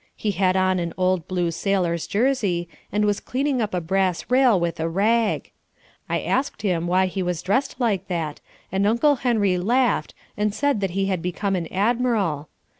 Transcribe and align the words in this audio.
He 0.15 0.31
had 0.31 0.57
on 0.57 0.79
an 0.79 0.95
old 0.97 1.27
blue 1.27 1.51
sailor's 1.51 2.07
jersey, 2.07 2.67
and 2.91 3.05
was 3.05 3.19
cleaning 3.19 3.61
up 3.61 3.71
a 3.71 3.79
brass 3.79 4.31
rail 4.31 4.59
with 4.59 4.79
a 4.79 4.89
rag. 4.89 5.51
I 6.09 6.21
asked 6.21 6.63
him 6.63 6.87
why 6.87 7.05
he 7.05 7.21
was 7.21 7.43
dressed 7.43 7.79
like 7.79 8.07
that 8.07 8.41
and 8.71 8.87
Uncle 8.87 9.17
Henry 9.17 9.59
laughed 9.59 10.15
and 10.35 10.55
said 10.55 10.81
he 10.81 11.05
had 11.05 11.21
become 11.21 11.55
an 11.55 11.67
admiral. 11.71 12.49